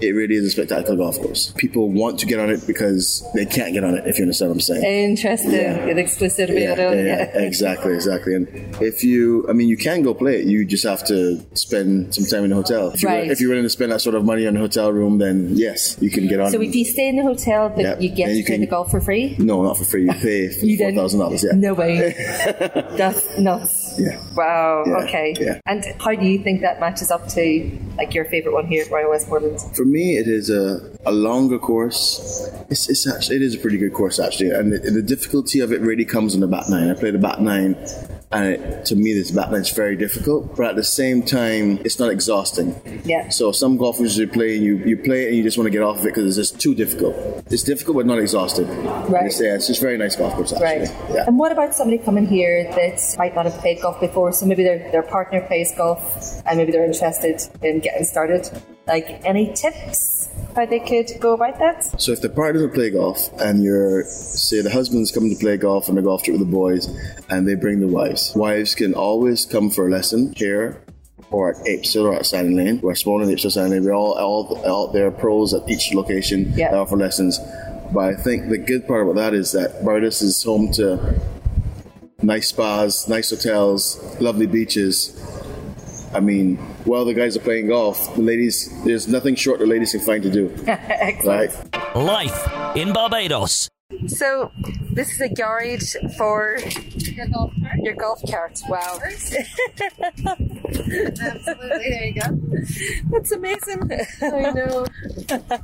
It 0.00 0.14
really 0.14 0.34
is 0.36 0.46
a 0.46 0.50
spectacular 0.50 0.96
golf 0.96 1.18
course. 1.18 1.52
People 1.58 1.90
want 1.90 2.18
to 2.20 2.26
get 2.26 2.40
on 2.40 2.48
it 2.50 2.66
because 2.66 3.22
they 3.34 3.44
can't 3.44 3.74
get 3.74 3.84
on 3.84 3.94
it. 3.94 4.06
If 4.06 4.18
you 4.18 4.22
understand 4.24 4.50
what 4.50 4.54
I'm 4.56 4.60
saying. 4.62 5.10
Interesting. 5.10 5.52
Yeah. 5.52 5.86
Get 5.86 5.98
explicit 5.98 6.48
about 6.50 6.58
Yeah, 6.60 6.72
it. 6.72 7.06
yeah, 7.06 7.16
yeah, 7.34 7.40
exactly, 7.46 7.92
exactly. 7.92 8.34
And 8.34 8.48
if 8.80 9.04
you, 9.04 9.46
I 9.48 9.52
mean, 9.52 9.68
you 9.68 9.76
can 9.76 10.02
go 10.02 10.14
play 10.14 10.40
it. 10.40 10.46
You 10.46 10.64
just 10.64 10.84
have 10.84 11.04
to 11.08 11.44
spend 11.54 12.14
some 12.14 12.24
time 12.24 12.44
in 12.44 12.52
a 12.52 12.54
hotel. 12.54 12.92
If, 12.92 13.04
Right. 13.04 13.24
you're, 13.24 13.32
if 13.32 13.40
you're 13.40 13.50
willing 13.50 13.64
to 13.64 13.70
spend 13.70 13.92
that 13.92 14.00
sort 14.00 14.14
of 14.14 14.24
money 14.24 14.46
on 14.46 14.56
a 14.56 14.60
hotel 14.60 14.90
room, 14.92 15.18
then 15.18 15.50
yes, 15.54 15.98
you 16.00 16.10
can 16.10 16.26
get 16.28 16.40
on. 16.40 16.50
So 16.50 16.60
if 16.62 16.74
you 16.74 16.84
stay 16.86 17.08
in 17.08 17.16
the 17.16 17.22
hotel, 17.24 17.68
but 17.68 17.82
Yeah, 17.82 17.98
you 17.98 18.08
get 18.08 18.26
to 18.28 18.32
you 18.36 18.44
play 18.44 18.54
can- 18.54 18.60
the 18.62 18.66
golf 18.68 18.90
for 18.90 19.00
free? 19.02 19.36
no, 19.38 19.62
not 19.62 19.76
for 19.76 19.84
free. 19.84 20.04
You 20.04 20.12
pay 20.14 20.50
You 20.62 20.78
four 20.78 20.92
thousand 20.92 21.20
dollars. 21.20 21.44
Yeah. 21.44 21.52
No 21.56 21.74
way. 21.74 22.14
That's 22.96 23.38
nuts. 23.38 23.81
Yeah. 23.98 24.20
Wow. 24.34 24.84
Yeah, 24.86 24.96
Okay. 25.04 25.34
yeah. 25.38 25.60
And 25.66 25.84
how 26.00 26.14
do 26.14 26.24
you 26.26 26.38
think 26.38 26.60
that 26.62 26.80
matches 26.80 27.10
up 27.10 27.28
to 27.28 27.78
like 27.96 28.14
your 28.14 28.24
favourite 28.24 28.54
one 28.54 28.66
here 28.66 28.84
at 28.84 28.90
Royal 28.90 29.10
Westmoreland? 29.10 29.60
For 29.74 29.84
me, 29.84 30.16
it 30.16 30.28
is 30.28 30.50
a, 30.50 30.80
a 31.04 31.12
longer 31.12 31.58
course. 31.58 32.48
It's, 32.70 32.88
it's 32.88 33.06
actually 33.06 33.36
it 33.36 33.42
is 33.42 33.54
a 33.54 33.58
pretty 33.58 33.78
good 33.78 33.92
course 33.94 34.18
actually, 34.18 34.50
and 34.50 34.72
the, 34.72 34.78
the 34.78 35.02
difficulty 35.02 35.60
of 35.60 35.72
it 35.72 35.80
really 35.80 36.04
comes 36.04 36.34
in 36.34 36.40
the 36.40 36.46
back 36.48 36.68
nine. 36.68 36.88
I 36.90 36.94
play 36.94 37.10
the 37.10 37.18
back 37.18 37.40
nine, 37.40 37.76
and 38.32 38.46
it, 38.46 38.86
to 38.86 38.96
me, 38.96 39.12
this 39.12 39.30
is 39.30 39.70
very 39.70 39.96
difficult. 39.96 40.56
But 40.56 40.66
at 40.66 40.76
the 40.76 40.84
same 40.84 41.22
time, 41.22 41.78
it's 41.84 41.98
not 41.98 42.10
exhausting. 42.10 42.74
Yeah. 43.04 43.28
So 43.28 43.52
some 43.52 43.76
golfers 43.76 44.16
you 44.16 44.26
play, 44.26 44.56
you 44.56 44.76
you 44.78 44.96
play 44.96 45.24
it 45.24 45.28
and 45.28 45.36
you 45.36 45.42
just 45.42 45.58
want 45.58 45.66
to 45.66 45.70
get 45.70 45.82
off 45.82 45.98
of 45.98 46.02
it 46.06 46.08
because 46.08 46.26
it's 46.26 46.50
just 46.50 46.60
too 46.60 46.74
difficult. 46.74 47.14
It's 47.50 47.62
difficult 47.62 47.98
but 47.98 48.06
not 48.06 48.18
exhausting. 48.18 48.66
Right. 49.08 49.26
It's, 49.26 49.40
yeah, 49.40 49.54
it's 49.54 49.66
just 49.66 49.80
very 49.80 49.98
nice 49.98 50.16
golf 50.16 50.34
course 50.34 50.52
actually. 50.52 50.86
Right. 50.86 51.14
Yeah. 51.14 51.24
And 51.26 51.38
what 51.38 51.52
about 51.52 51.74
somebody 51.74 51.98
coming 51.98 52.26
here 52.26 52.64
that 52.64 53.00
might 53.18 53.34
not 53.34 53.44
have 53.44 53.58
played 53.60 53.80
golf 53.82 54.00
before? 54.00 54.32
So 54.32 54.46
maybe 54.46 54.64
their, 54.64 54.90
their 54.90 55.02
partner 55.02 55.40
plays 55.46 55.74
golf 55.76 56.42
and 56.46 56.56
maybe 56.56 56.72
they're 56.72 56.84
interested 56.84 57.42
in 57.62 57.80
getting 57.80 58.04
started. 58.04 58.50
Like 58.86 59.20
any 59.24 59.52
tips 59.54 60.28
how 60.56 60.66
they 60.66 60.80
could 60.80 61.08
go 61.20 61.34
about 61.34 61.58
that? 61.58 62.00
So 62.00 62.12
if 62.12 62.20
the 62.20 62.28
partner 62.28 62.54
doesn't 62.54 62.74
play 62.74 62.90
golf 62.90 63.30
and 63.40 63.62
you're, 63.62 64.04
say, 64.04 64.60
the 64.60 64.70
husband's 64.70 65.12
coming 65.12 65.30
to 65.34 65.38
play 65.40 65.56
golf 65.56 65.88
on 65.88 65.96
a 65.98 66.02
golf 66.02 66.22
trip 66.24 66.38
with 66.38 66.46
the 66.46 66.52
boys 66.52 66.88
and 67.30 67.46
they 67.48 67.54
bring 67.54 67.80
the 67.80 67.86
wives, 67.86 68.32
wives 68.34 68.74
can 68.74 68.92
always 68.94 69.46
come 69.46 69.70
for 69.70 69.86
a 69.86 69.90
lesson 69.90 70.32
here 70.36 70.82
or 71.30 71.50
at 71.54 71.66
Apes 71.66 71.92
Hill 71.94 72.06
or 72.06 72.14
at 72.14 72.26
Sandy 72.26 72.54
Lane. 72.54 72.80
We're 72.82 72.94
small 72.94 73.14
Westmoreland, 73.16 73.32
Apes 73.32 73.42
Hill, 73.42 73.50
Sandy 73.52 73.76
Lane. 73.76 73.84
We're 73.84 73.94
all, 73.94 74.18
all, 74.18 74.62
all 74.66 74.88
there 74.88 75.06
are 75.06 75.10
pros 75.10 75.54
at 75.54 75.66
each 75.70 75.94
location 75.94 76.52
Yeah. 76.54 76.72
that 76.72 76.76
offer 76.78 76.96
lessons. 76.96 77.38
But 77.92 78.00
I 78.04 78.14
think 78.14 78.48
the 78.50 78.58
good 78.58 78.86
part 78.86 79.02
about 79.02 79.14
that 79.16 79.34
is 79.34 79.52
that 79.52 79.84
Barbados 79.84 80.22
is 80.22 80.42
home 80.42 80.72
to 80.72 81.20
nice 82.22 82.48
spas, 82.48 83.08
nice 83.08 83.30
hotels, 83.30 83.98
lovely 84.20 84.46
beaches. 84.46 85.18
I 86.14 86.20
mean, 86.20 86.56
while 86.84 87.04
the 87.04 87.14
guys 87.14 87.36
are 87.36 87.40
playing 87.40 87.66
golf, 87.68 88.14
the 88.14 88.22
ladies, 88.22 88.70
there's 88.84 89.08
nothing 89.08 89.34
short 89.34 89.58
the 89.60 89.66
ladies 89.66 89.92
can 89.92 90.00
find 90.00 90.22
to 90.22 90.30
do. 90.30 90.48
right? 91.24 91.50
Life 91.94 92.76
in 92.76 92.92
Barbados. 92.92 93.68
So 94.06 94.50
this 94.92 95.10
is 95.12 95.20
a 95.20 95.28
garage 95.28 95.94
for 96.16 96.56
your 96.94 97.26
golf 97.28 97.52
cart. 97.60 97.76
Your 97.82 97.94
golf 97.94 98.22
cart. 98.28 98.60
Wow. 98.68 98.98
Absolutely, 99.02 99.44
there 101.90 102.04
you 102.04 102.14
go. 102.14 102.40
That's 103.10 103.32
amazing. 103.32 103.90
I 104.22 104.50
know. 104.52 104.86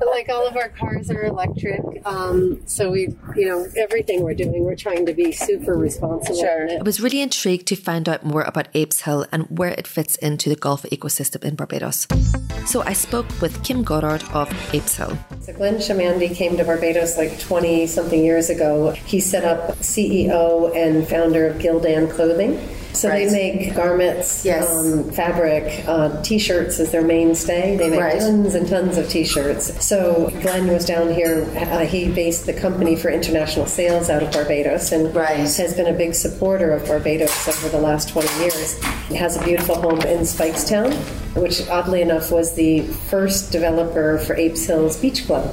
Like 0.09 0.29
all 0.31 0.47
of 0.47 0.57
our 0.57 0.71
cars 0.71 1.11
are 1.11 1.25
electric, 1.25 1.83
um, 2.07 2.61
so 2.67 2.91
we, 2.91 3.09
you 3.39 3.47
know, 3.47 3.67
everything 3.77 4.23
we're 4.23 4.35
doing, 4.35 4.65
we're 4.65 4.75
trying 4.75 5.07
to 5.07 5.15
be 5.15 5.31
super 5.31 5.75
responsible. 5.75 6.41
Sure. 6.41 6.69
I 6.71 6.83
was 6.83 7.01
really 7.01 7.21
intrigued 7.21 7.69
to 7.69 7.77
find 7.77 8.09
out 8.09 8.25
more 8.25 8.43
about 8.43 8.67
Apes 8.75 9.03
Hill 9.03 9.27
and 9.31 9.45
where 9.45 9.71
it 9.71 9.87
fits 9.87 10.17
into 10.17 10.49
the 10.49 10.57
golf 10.57 10.83
ecosystem 10.83 11.45
in 11.45 11.55
Barbados. 11.55 12.09
So 12.67 12.83
I 12.83 12.95
spoke 12.95 13.29
with 13.41 13.63
Kim 13.63 13.85
Goddard 13.85 14.25
of 14.35 14.53
Apes 14.75 14.97
Hill. 14.97 15.17
So 15.41 15.53
Glenn 15.53 15.77
Chamandy 15.77 16.35
came 16.35 16.57
to 16.57 16.65
Barbados 16.65 17.17
like 17.17 17.39
20 17.39 17.87
something 17.87 18.25
years 18.25 18.51
ago. 18.51 18.91
He 18.91 19.21
set 19.21 19.45
up 19.45 19.79
CEO 19.79 20.75
and 20.77 21.07
founder 21.07 21.47
of 21.47 21.59
Gildan 21.59 22.11
Clothing. 22.11 22.59
So 22.95 23.09
Right. 23.09 23.29
they 23.29 23.53
make 23.53 23.75
garments, 23.75 24.45
Yes. 24.45 24.69
um, 24.69 25.11
fabric, 25.13 25.85
uh, 25.87 26.21
t-shirts 26.23 26.81
is 26.81 26.91
their 26.91 27.03
mainstay. 27.03 27.77
They 27.77 27.91
make 27.91 28.01
Right. 28.01 28.19
tons 28.19 28.55
and 28.55 28.69
tons 28.69 28.99
of 28.99 29.09
t-shirts. 29.09 29.73
So 29.85 30.33
Glenn 30.43 30.67
was 30.73 30.85
down 30.85 31.13
here. 31.13 31.47
Uh, 31.71 31.81
he 31.81 32.07
based 32.07 32.47
the 32.47 32.53
company 32.53 32.97
for 32.97 33.11
international 33.11 33.67
sales 33.67 34.11
out 34.11 34.23
of 34.23 34.33
Barbados, 34.33 34.91
and 34.93 35.15
Right. 35.15 35.39
has 35.39 35.75
been 35.75 35.87
a 35.87 35.93
big 35.93 36.15
supporter 36.15 36.73
of 36.73 36.87
Barbados 36.87 37.31
over 37.49 37.69
the 37.69 37.79
last 37.83 38.09
20 38.09 38.29
years. 38.41 38.77
He 39.09 39.17
has 39.17 39.37
a 39.37 39.41
beautiful 39.45 39.77
home 39.77 40.01
in 40.01 40.21
Speightstown, 40.21 40.93
which 41.37 41.63
oddly 41.71 42.03
enough 42.03 42.33
was 42.33 42.53
the 42.53 42.81
first 43.11 43.53
developer 43.53 44.19
for 44.19 44.35
Apes 44.37 44.67
Hills 44.67 44.97
Beach 44.97 45.27
Club. 45.27 45.51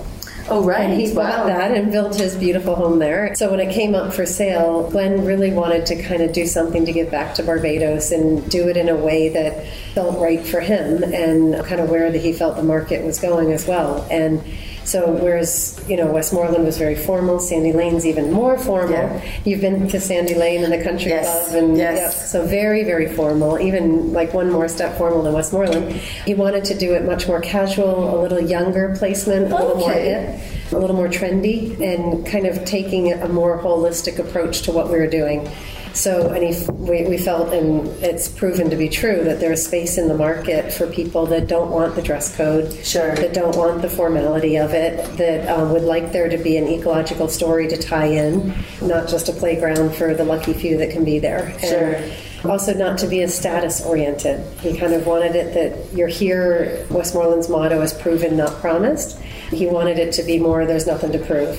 Oh, 0.48 0.64
right. 0.64 0.90
And 0.90 1.02
he 1.02 1.14
bought 1.14 1.48
that 1.48 1.72
and 1.72 1.92
built 1.92 2.16
his 2.16 2.36
beautiful 2.36 2.76
home 2.76 3.00
there. 3.00 3.34
So 3.34 3.50
when 3.50 3.60
it 3.60 3.74
came 3.74 3.96
up 3.96 4.14
for 4.14 4.28
sale, 4.28 4.90
Glenn 4.92 5.26
really 5.26 5.52
wanted 5.52 5.88
to 5.88 6.04
kind 6.04 6.22
of 6.22 6.34
do 6.34 6.46
something 6.46 6.86
to 6.86 6.92
give 6.92 7.10
back 7.10 7.34
to 7.36 7.44
Barbados 7.44 8.12
and 8.12 8.48
do 8.50 8.68
it 8.68 8.78
in 8.78 8.88
a 8.88 8.96
way 8.96 9.30
that 9.30 9.66
felt 9.96 10.20
right 10.20 10.46
for 10.46 10.60
him 10.60 11.04
and 11.04 11.66
kind 11.66 11.82
of 11.82 11.90
where 11.90 12.12
that 12.12 12.20
he 12.22 12.32
felt 12.32 12.58
the 12.58 12.64
market 12.64 13.04
was 13.04 13.20
going 13.20 13.52
as 13.54 13.68
well. 13.68 14.06
And 14.12 14.44
so 14.86 15.12
whereas, 15.12 15.80
you 15.88 15.98
know, 15.98 16.08
Westmoreland 16.08 16.64
was 16.64 16.78
very 16.78 16.96
formal, 16.96 17.40
Sandy 17.40 17.74
Lane's 17.74 18.06
even 18.06 18.32
more 18.32 18.58
formal. 18.58 18.92
Yeah. 18.94 19.22
You've 19.44 19.62
been 19.62 19.88
to 19.90 20.00
Sandy 20.00 20.36
Lane 20.36 20.64
and 20.64 20.72
the 20.72 20.84
country 20.84 21.12
Yes. 21.12 21.50
club 21.50 21.64
and 21.64 21.78
Yes. 21.78 21.98
yep, 22.00 22.14
so 22.14 22.46
very, 22.46 22.84
very 22.84 23.08
formal, 23.08 23.60
even 23.60 24.14
like 24.14 24.34
one 24.34 24.52
more 24.52 24.68
step 24.68 24.98
formal 24.98 25.24
than 25.24 25.34
Westmoreland. 25.34 25.92
He 26.26 26.34
wanted 26.34 26.64
to 26.66 26.74
do 26.76 26.94
it 26.94 27.04
much 27.06 27.28
more 27.28 27.40
casual, 27.42 28.16
a 28.16 28.18
little 28.22 28.40
younger 28.42 28.96
placement, 28.98 29.52
a 29.52 29.56
little 29.56 29.76
more 29.78 29.92
hip 29.92 30.30
a 30.72 30.80
little 30.80 30.96
more 30.96 31.08
trendy 31.08 31.80
and 31.80 32.26
kind 32.26 32.46
of 32.48 32.66
taking 32.66 33.14
a 33.14 33.28
more 33.30 33.60
holistic 33.62 34.18
approach 34.18 34.64
to 34.64 34.72
what 34.72 34.90
we 34.92 34.98
were 34.98 35.08
doing. 35.08 35.48
So, 35.96 36.30
and 36.34 36.44
he, 36.44 36.70
we, 36.72 37.06
we 37.08 37.18
felt, 37.18 37.54
and 37.54 37.88
it's 38.04 38.28
proven 38.28 38.70
to 38.70 38.76
be 38.76 38.90
true, 38.90 39.24
that 39.24 39.40
there's 39.40 39.66
space 39.66 39.98
in 39.98 40.10
the 40.10 40.14
market 40.18 40.74
for 40.74 40.88
people 40.88 41.26
that 41.28 41.48
don't 41.48 41.72
want 41.72 41.96
the 41.96 42.02
dress 42.02 42.36
code, 42.36 42.74
Sure. 42.86 43.16
that 43.16 43.34
don't 43.34 43.56
want 43.56 43.82
the 43.82 43.90
formality 43.90 44.58
of 44.58 44.74
it, 44.74 45.18
that 45.18 45.48
um, 45.50 45.72
would 45.72 45.84
like 45.84 46.12
there 46.12 46.28
to 46.28 46.38
be 46.38 46.58
an 46.58 46.68
ecological 46.68 47.30
story 47.30 47.70
to 47.70 47.78
tie 47.78 48.08
in, 48.08 48.54
not 48.82 49.08
just 49.08 49.30
a 49.30 49.32
playground 49.32 49.96
for 49.96 50.14
the 50.14 50.26
lucky 50.26 50.52
few 50.54 50.78
that 50.78 50.92
can 50.92 51.06
be 51.06 51.18
there. 51.18 51.46
And 51.64 52.12
Sure. 52.42 52.52
also 52.52 52.74
not 52.74 52.98
to 53.00 53.08
be 53.08 53.22
as 53.22 53.34
status 53.34 53.84
oriented. 53.86 54.42
He 54.60 54.78
kind 54.78 54.94
of 54.94 55.08
wanted 55.08 55.36
it 55.36 55.54
that 55.54 55.98
you're 55.98 56.10
here. 56.10 56.86
Westmoreland's 56.90 57.48
motto 57.48 57.82
is 57.82 57.94
proven, 57.94 58.36
not 58.36 58.52
promised. 58.60 59.18
He 59.50 59.66
wanted 59.66 59.98
it 59.98 60.12
to 60.14 60.24
be 60.24 60.40
more. 60.40 60.66
There's 60.66 60.86
nothing 60.88 61.14
to 61.14 61.20
prove. 61.20 61.58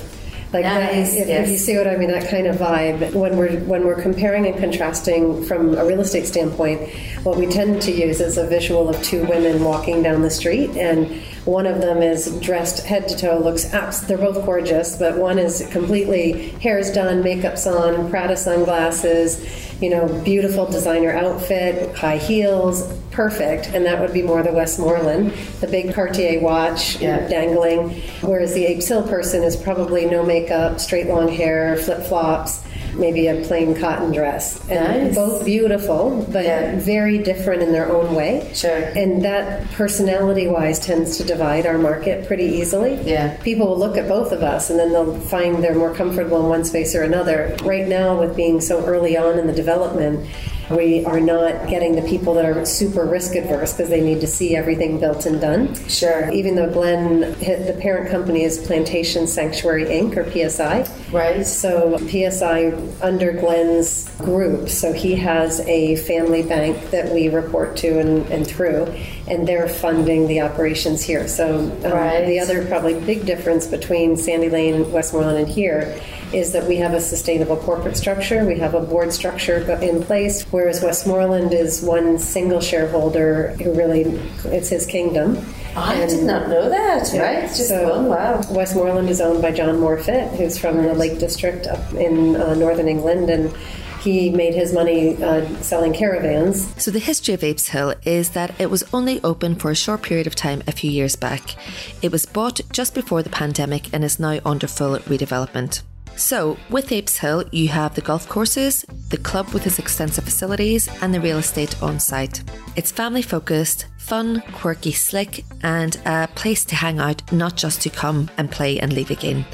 Like 0.53 0.63
that, 0.63 0.93
Nice, 0.93 1.13
if, 1.13 1.27
if 1.27 1.49
you 1.49 1.57
see 1.57 1.75
what 1.75 1.87
I 1.87 1.97
mean, 1.97 2.09
that 2.09 2.29
kind 2.29 2.47
of 2.47 2.55
vibe. 2.55 3.13
When 3.13 3.35
we're 3.35 3.59
when 3.61 3.83
we're 3.85 4.01
comparing 4.01 4.45
and 4.45 4.57
contrasting 4.57 5.43
from 5.43 5.77
a 5.77 5.85
real 5.85 5.99
estate 5.99 6.25
standpoint, 6.25 6.89
what 7.23 7.37
we 7.37 7.47
tend 7.47 7.81
to 7.81 7.91
use 7.91 8.21
is 8.21 8.37
a 8.37 8.47
visual 8.47 8.87
of 8.87 9.01
two 9.03 9.25
women 9.25 9.61
walking 9.61 10.01
down 10.01 10.21
the 10.21 10.29
street, 10.29 10.69
and 10.77 11.21
one 11.43 11.65
of 11.65 11.81
them 11.81 12.01
is 12.01 12.39
dressed 12.39 12.85
head 12.85 13.09
to 13.09 13.17
toe, 13.17 13.39
looks 13.39 13.73
abs- 13.73 14.07
they're 14.07 14.17
both 14.17 14.45
gorgeous, 14.45 14.97
but 14.97 15.17
one 15.17 15.37
is 15.37 15.67
completely 15.71 16.49
hair's 16.61 16.91
done, 16.91 17.23
makeup's 17.23 17.67
on, 17.67 18.09
Prada 18.09 18.37
sunglasses, 18.37 19.81
you 19.81 19.89
know, 19.89 20.07
beautiful 20.23 20.65
designer 20.65 21.11
outfit, 21.11 21.93
high 21.95 22.17
heels, 22.17 22.89
perfect, 23.17 23.71
and 23.73 23.83
that 23.83 23.99
would 23.99 24.13
be 24.13 24.21
more 24.21 24.43
the 24.43 24.51
Westmoreland, 24.51 25.33
the 25.59 25.65
big 25.67 25.91
Cartier 25.91 26.39
watch 26.39 27.01
Yeah. 27.01 27.27
dangling, 27.27 27.99
whereas 28.21 28.53
the 28.53 28.63
Apes 28.67 28.87
Hill 28.87 29.01
person 29.01 29.41
is 29.43 29.55
probably 29.55 30.05
no 30.05 30.23
makeup, 30.23 30.79
straight 30.79 31.07
long 31.09 31.27
hair, 31.27 31.75
flip 31.77 32.03
flops. 32.03 32.59
Maybe 32.95 33.27
a 33.27 33.35
plain 33.41 33.73
cotton 33.75 34.11
dress. 34.11 34.59
And 34.69 35.07
Nice. 35.07 35.15
both 35.15 35.45
beautiful, 35.45 36.25
but 36.31 36.45
Yeah. 36.45 36.71
very 36.77 37.17
different 37.17 37.61
in 37.63 37.71
their 37.71 37.91
own 37.91 38.15
way. 38.15 38.43
Sure. 38.53 38.81
And 38.95 39.23
that 39.23 39.71
personality 39.73 40.47
wise 40.47 40.79
tends 40.79 41.17
to 41.17 41.23
divide 41.23 41.65
our 41.67 41.77
market 41.77 42.27
pretty 42.27 42.45
easily. 42.45 42.97
Yeah. 43.03 43.31
People 43.43 43.67
will 43.67 43.77
look 43.77 43.97
at 43.97 44.07
both 44.07 44.31
of 44.31 44.41
us 44.43 44.69
and 44.71 44.79
then 44.79 44.93
they'll 44.93 45.13
find 45.13 45.63
they're 45.63 45.75
more 45.75 45.93
comfortable 45.93 46.39
in 46.39 46.49
one 46.49 46.63
space 46.63 46.95
or 46.95 47.03
another. 47.03 47.55
Right 47.63 47.87
now, 47.87 48.19
with 48.19 48.35
being 48.35 48.61
so 48.61 48.83
early 48.85 49.15
on 49.17 49.37
in 49.37 49.45
the 49.47 49.53
development, 49.53 50.21
we 50.69 51.05
are 51.05 51.19
not 51.19 51.67
getting 51.69 51.95
the 51.95 52.01
people 52.01 52.33
that 52.33 52.45
are 52.45 52.65
super 52.65 53.05
risk 53.05 53.35
adverse 53.35 53.73
because 53.73 53.89
they 53.89 54.01
need 54.01 54.19
to 54.21 54.27
see 54.27 54.55
everything 54.55 54.99
built 54.99 55.25
and 55.25 55.39
done. 55.39 55.73
Sure. 55.87 56.29
Even 56.31 56.55
though 56.55 56.69
Glenn, 56.69 57.33
hit 57.35 57.67
the 57.67 57.79
parent 57.81 58.09
company 58.11 58.43
is 58.43 58.57
Plantation 58.65 59.27
Sanctuary 59.27 59.85
Inc. 59.85 60.17
or 60.17 60.29
PSI. 60.29 60.85
Right. 61.11 61.45
So 61.45 61.97
PSI 61.97 62.73
under 63.01 63.31
Glenn's 63.31 64.09
group. 64.17 64.67
So 64.69 64.91
he 64.91 65.15
has 65.15 65.61
a 65.61 65.95
family 65.97 66.43
bank 66.43 66.91
that 66.91 67.13
we 67.13 67.29
report 67.29 67.77
to 67.77 67.99
and, 67.99 68.25
and 68.27 68.45
through, 68.45 68.85
and 69.27 69.47
they're 69.47 69.69
funding 69.69 70.27
the 70.27 70.41
operations 70.41 71.01
here. 71.01 71.27
So 71.27 71.59
um, 71.59 71.81
Right. 71.81 72.25
the 72.25 72.39
other 72.39 72.65
probably 72.65 72.99
big 72.99 73.25
difference 73.25 73.67
between 73.67 74.17
Sandy 74.17 74.49
Lane, 74.49 74.75
and 74.75 74.91
Westmoreland, 74.91 75.37
and 75.39 75.47
here 75.47 75.99
is 76.33 76.51
that 76.53 76.67
we 76.67 76.77
have 76.77 76.93
a 76.93 77.01
sustainable 77.01 77.57
corporate 77.57 77.97
structure. 77.97 78.45
We 78.45 78.59
have 78.59 78.73
a 78.73 78.81
board 78.81 79.13
structure 79.13 79.57
in 79.81 80.03
place, 80.03 80.43
whereas 80.51 80.83
Westmoreland 80.83 81.53
is 81.53 81.81
one 81.81 82.19
single 82.19 82.61
shareholder 82.61 83.49
who 83.61 83.73
really 83.73 84.01
it's 84.45 84.69
his 84.69 84.85
kingdom. 84.85 85.43
I 85.75 86.05
did 86.07 86.23
not 86.23 86.49
know 86.49 86.69
that. 86.69 87.11
Right. 87.13 87.43
It's 87.43 87.57
Just 87.57 87.69
So 87.69 87.89
one. 87.89 88.09
Wow. 88.09 88.41
Westmoreland 88.49 89.09
is 89.09 89.21
owned 89.21 89.41
by 89.41 89.51
John 89.51 89.75
Morfitt, 89.77 90.35
who's 90.35 90.57
from 90.57 90.83
the 90.83 90.93
Lake 90.93 91.19
District 91.19 91.67
up 91.67 91.93
in 91.93 92.35
uh, 92.35 92.55
northern 92.55 92.87
England, 92.87 93.29
and 93.29 93.55
he 94.01 94.29
made 94.29 94.55
his 94.55 94.73
money 94.73 95.21
uh, 95.21 95.45
selling 95.61 95.93
caravans. 95.93 96.73
So, 96.81 96.91
the 96.91 96.99
history 96.99 97.33
of 97.33 97.43
Apes 97.43 97.69
Hill 97.69 97.93
is 98.03 98.31
that 98.31 98.59
it 98.59 98.69
was 98.69 98.83
only 98.93 99.21
open 99.23 99.55
for 99.55 99.69
a 99.69 99.75
short 99.75 100.01
period 100.01 100.27
of 100.27 100.35
time 100.35 100.63
a 100.65 100.71
few 100.71 100.89
years 100.89 101.15
back. 101.15 101.55
It 102.01 102.11
was 102.11 102.25
bought 102.25 102.61
just 102.71 102.95
before 102.95 103.21
the 103.21 103.29
pandemic 103.29 103.93
and 103.93 104.03
is 104.03 104.19
now 104.19 104.39
under 104.45 104.67
full 104.67 104.97
redevelopment. 104.99 105.81
So, 106.15 106.57
with 106.69 106.91
Apes 106.91 107.17
Hill, 107.17 107.43
you 107.51 107.67
have 107.67 107.93
the 107.93 108.01
golf 108.01 108.27
courses, 108.27 108.83
the 109.09 109.17
club 109.17 109.49
with 109.49 109.67
its 109.67 109.79
extensive 109.79 110.23
facilities, 110.23 110.89
and 111.01 111.13
the 111.13 111.21
real 111.21 111.37
estate 111.37 111.81
on 111.81 111.99
site. 111.99 112.43
It's 112.75 112.91
family 112.91 113.21
focused, 113.21 113.85
fun, 113.97 114.41
quirky, 114.53 114.91
slick, 114.91 115.43
and 115.61 115.95
a 116.05 116.27
place 116.33 116.65
to 116.65 116.75
hang 116.75 116.99
out, 116.99 117.31
not 117.31 117.55
just 117.55 117.81
to 117.81 117.89
come 117.89 118.29
and 118.37 118.49
play 118.49 118.79
and 118.79 118.93
leave 118.93 119.11
again. 119.11 119.45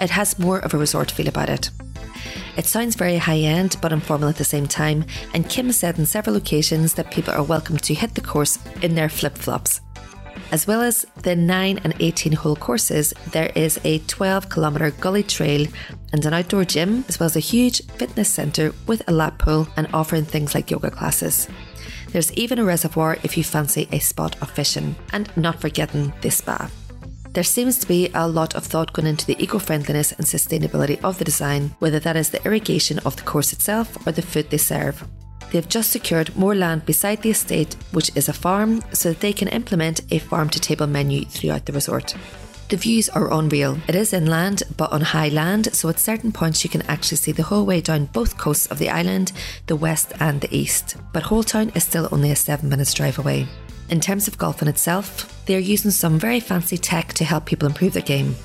It 0.00 0.10
has 0.10 0.38
more 0.38 0.58
of 0.60 0.74
a 0.74 0.78
resort 0.78 1.10
feel 1.10 1.28
about 1.28 1.50
it. 1.50 1.70
It 2.56 2.66
sounds 2.66 2.96
very 2.96 3.16
high 3.16 3.38
end 3.38 3.76
but 3.80 3.92
informal 3.92 4.28
at 4.28 4.36
the 4.36 4.44
same 4.44 4.66
time, 4.66 5.04
and 5.34 5.48
Kim 5.48 5.70
said 5.72 5.98
on 5.98 6.06
several 6.06 6.36
occasions 6.36 6.94
that 6.94 7.10
people 7.10 7.32
are 7.34 7.42
welcome 7.42 7.78
to 7.78 7.94
hit 7.94 8.14
the 8.14 8.20
course 8.20 8.58
in 8.82 8.94
their 8.94 9.08
flip 9.08 9.38
flops. 9.38 9.80
As 10.52 10.66
well 10.66 10.82
as 10.82 11.06
the 11.22 11.36
9 11.36 11.80
and 11.84 11.94
18 12.00 12.32
hole 12.32 12.56
courses, 12.56 13.14
there 13.30 13.52
is 13.54 13.78
a 13.84 13.98
12 14.00 14.50
kilometre 14.50 14.90
gully 14.90 15.22
trail 15.22 15.66
and 16.12 16.24
an 16.26 16.34
outdoor 16.34 16.64
gym, 16.64 17.04
as 17.08 17.20
well 17.20 17.26
as 17.26 17.36
a 17.36 17.40
huge 17.40 17.86
fitness 17.98 18.28
centre 18.28 18.72
with 18.88 19.02
a 19.06 19.12
lap 19.12 19.38
pool 19.38 19.68
and 19.76 19.86
offering 19.94 20.24
things 20.24 20.54
like 20.54 20.70
yoga 20.70 20.90
classes. 20.90 21.46
There's 22.08 22.32
even 22.32 22.58
a 22.58 22.64
reservoir 22.64 23.16
if 23.22 23.36
you 23.36 23.44
fancy 23.44 23.88
a 23.92 24.00
spot 24.00 24.34
of 24.42 24.50
fishing, 24.50 24.96
and 25.12 25.30
not 25.36 25.60
forgetting 25.60 26.12
the 26.20 26.30
spa. 26.30 26.68
There 27.32 27.44
seems 27.44 27.78
to 27.78 27.86
be 27.86 28.10
a 28.12 28.26
lot 28.26 28.56
of 28.56 28.64
thought 28.64 28.92
going 28.92 29.06
into 29.06 29.24
the 29.24 29.40
eco 29.40 29.60
friendliness 29.60 30.10
and 30.10 30.26
sustainability 30.26 31.00
of 31.04 31.18
the 31.18 31.24
design, 31.24 31.76
whether 31.78 32.00
that 32.00 32.16
is 32.16 32.30
the 32.30 32.44
irrigation 32.44 32.98
of 33.00 33.14
the 33.14 33.22
course 33.22 33.52
itself 33.52 34.04
or 34.04 34.10
the 34.10 34.22
food 34.22 34.50
they 34.50 34.58
serve. 34.58 35.04
They 35.50 35.58
have 35.58 35.68
just 35.68 35.90
secured 35.90 36.36
more 36.36 36.54
land 36.54 36.86
beside 36.86 37.22
the 37.22 37.30
estate, 37.30 37.76
which 37.92 38.10
is 38.14 38.28
a 38.28 38.32
farm, 38.32 38.82
so 38.92 39.10
that 39.10 39.20
they 39.20 39.32
can 39.32 39.48
implement 39.48 40.00
a 40.12 40.18
farm 40.18 40.48
to 40.50 40.60
table 40.60 40.86
menu 40.86 41.24
throughout 41.24 41.66
the 41.66 41.72
resort. 41.72 42.14
The 42.68 42.76
views 42.76 43.08
are 43.08 43.32
unreal. 43.32 43.78
It 43.88 43.96
is 43.96 44.12
inland, 44.12 44.62
but 44.76 44.92
on 44.92 45.00
high 45.00 45.28
land, 45.28 45.74
so 45.74 45.88
at 45.88 45.98
certain 45.98 46.30
points 46.30 46.62
you 46.62 46.70
can 46.70 46.82
actually 46.82 47.16
see 47.16 47.32
the 47.32 47.42
whole 47.42 47.66
way 47.66 47.80
down 47.80 48.04
both 48.04 48.38
coasts 48.38 48.66
of 48.66 48.78
the 48.78 48.88
island, 48.88 49.32
the 49.66 49.74
west 49.74 50.12
and 50.20 50.40
the 50.40 50.56
east. 50.56 50.96
But 51.12 51.24
Holetown 51.24 51.74
is 51.74 51.82
still 51.82 52.08
only 52.12 52.30
a 52.30 52.36
seven 52.36 52.68
minutes 52.68 52.94
drive 52.94 53.18
away. 53.18 53.48
In 53.88 53.98
terms 53.98 54.28
of 54.28 54.38
golf 54.38 54.62
in 54.62 54.68
itself, 54.68 55.44
they 55.46 55.56
are 55.56 55.58
using 55.58 55.90
some 55.90 56.16
very 56.16 56.38
fancy 56.38 56.78
tech 56.78 57.12
to 57.14 57.24
help 57.24 57.44
people 57.44 57.66
improve 57.66 57.94
their 57.94 58.02
game. 58.02 58.36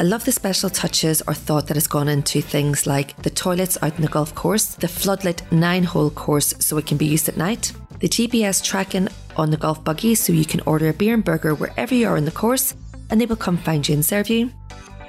I 0.00 0.04
love 0.04 0.24
the 0.24 0.30
special 0.30 0.70
touches 0.70 1.22
or 1.26 1.34
thought 1.34 1.66
that 1.66 1.76
has 1.76 1.88
gone 1.88 2.06
into 2.06 2.40
things 2.40 2.86
like 2.86 3.20
the 3.22 3.30
toilets 3.30 3.76
out 3.82 3.96
in 3.96 4.02
the 4.02 4.08
golf 4.08 4.32
course, 4.32 4.76
the 4.76 4.86
floodlit 4.86 5.50
nine 5.50 5.82
hole 5.82 6.10
course 6.10 6.54
so 6.60 6.76
it 6.76 6.86
can 6.86 6.96
be 6.96 7.06
used 7.06 7.28
at 7.28 7.36
night, 7.36 7.72
the 7.98 8.08
GPS 8.08 8.62
tracking 8.64 9.08
on 9.36 9.50
the 9.50 9.56
golf 9.56 9.82
buggy 9.82 10.14
so 10.14 10.32
you 10.32 10.44
can 10.44 10.60
order 10.66 10.88
a 10.88 10.92
beer 10.92 11.14
and 11.14 11.24
burger 11.24 11.52
wherever 11.52 11.96
you 11.96 12.06
are 12.06 12.16
in 12.16 12.24
the 12.24 12.30
course 12.30 12.76
and 13.10 13.20
they 13.20 13.26
will 13.26 13.34
come 13.34 13.56
find 13.56 13.88
you 13.88 13.94
and 13.94 14.04
serve 14.04 14.28
you, 14.28 14.52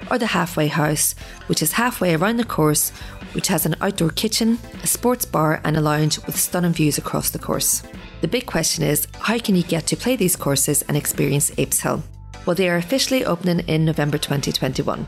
or 0.10 0.18
the 0.18 0.26
halfway 0.26 0.66
house, 0.66 1.14
which 1.46 1.62
is 1.62 1.74
halfway 1.74 2.16
around 2.16 2.38
the 2.38 2.44
course, 2.44 2.90
which 3.34 3.48
has 3.48 3.68
an 3.68 3.76
outdoor 3.82 4.10
kitchen, 4.10 4.58
a 4.82 4.88
sports 4.88 5.24
bar, 5.24 5.62
and 5.64 5.78
a 5.78 5.82
lounge 5.82 6.18
with 6.26 6.36
stunning 6.36 6.74
views 6.74 6.98
across 6.98 7.30
the 7.30 7.38
course. 7.38 7.84
The 8.22 8.28
big 8.28 8.48
question 8.48 8.84
is 8.84 9.08
how 9.20 9.38
can 9.38 9.56
you 9.56 9.62
get 9.62 9.86
to 9.86 9.96
play 9.96 10.16
these 10.16 10.36
courses 10.36 10.82
and 10.84 10.98
experience 10.98 11.52
Apes 11.60 11.82
Hill? 11.82 12.02
Well, 12.50 12.56
they 12.56 12.70
are 12.70 12.78
officially 12.78 13.26
opening 13.26 13.60
in 13.68 13.86
November 13.86 14.18
2021. 14.18 15.06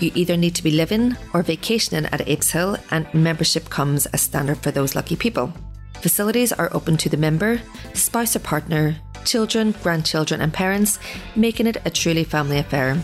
You 0.00 0.10
either 0.16 0.36
need 0.36 0.56
to 0.56 0.64
be 0.64 0.72
living 0.72 1.16
or 1.32 1.44
vacationing 1.44 2.06
at 2.06 2.26
Apes 2.26 2.50
Hill, 2.50 2.76
and 2.90 3.06
membership 3.14 3.68
comes 3.70 4.06
as 4.06 4.22
standard 4.22 4.58
for 4.58 4.72
those 4.72 4.96
lucky 4.96 5.14
people. 5.14 5.52
Facilities 6.00 6.52
are 6.52 6.68
open 6.74 6.96
to 6.96 7.08
the 7.08 7.16
member, 7.16 7.60
spouse 7.94 8.34
or 8.34 8.40
partner, 8.40 8.96
children, 9.24 9.76
grandchildren, 9.80 10.40
and 10.40 10.52
parents, 10.52 10.98
making 11.36 11.68
it 11.68 11.76
a 11.84 11.90
truly 11.90 12.24
family 12.24 12.58
affair. 12.58 13.00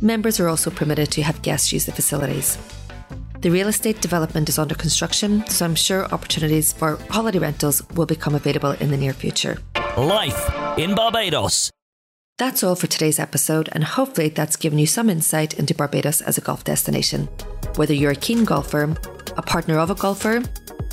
Members 0.00 0.40
are 0.40 0.48
also 0.48 0.68
permitted 0.68 1.12
to 1.12 1.22
have 1.22 1.42
guests 1.42 1.72
use 1.72 1.86
the 1.86 1.92
facilities. 1.92 2.58
The 3.40 3.50
real 3.50 3.68
estate 3.68 4.00
development 4.00 4.48
is 4.48 4.58
under 4.58 4.74
construction, 4.74 5.46
so 5.46 5.64
I'm 5.64 5.76
sure 5.76 6.06
opportunities 6.06 6.72
for 6.72 6.98
holiday 7.08 7.38
rentals 7.38 7.88
will 7.90 8.06
become 8.06 8.34
available 8.34 8.72
in 8.72 8.90
the 8.90 8.96
near 8.96 9.12
future. 9.12 9.58
Life 9.96 10.50
in 10.76 10.96
Barbados. 10.96 11.70
That's 12.40 12.64
all 12.64 12.74
for 12.74 12.86
today's 12.86 13.18
episode, 13.18 13.68
and 13.72 13.84
hopefully 13.84 14.30
that's 14.30 14.56
given 14.56 14.78
you 14.78 14.86
some 14.86 15.10
insight 15.10 15.58
into 15.58 15.74
Barbados 15.74 16.22
as 16.22 16.38
a 16.38 16.40
golf 16.40 16.64
destination. 16.64 17.26
Whether 17.76 17.92
you're 17.92 18.12
a 18.12 18.16
keen 18.16 18.46
golfer, 18.46 18.96
a 19.36 19.42
partner 19.42 19.78
of 19.78 19.90
a 19.90 19.94
golfer, 19.94 20.42